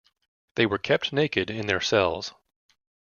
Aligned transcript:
They 0.55 0.65
were 0.65 0.79
kept 0.79 1.13
naked 1.13 1.51
in 1.51 1.67
their 1.67 1.79
cells. 1.79 2.33